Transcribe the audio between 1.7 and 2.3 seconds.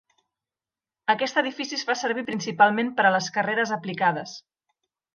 es fa servir